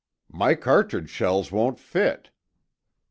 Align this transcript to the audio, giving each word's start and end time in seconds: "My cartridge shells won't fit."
"My 0.31 0.55
cartridge 0.55 1.11
shells 1.11 1.51
won't 1.51 1.79
fit." 1.79 2.31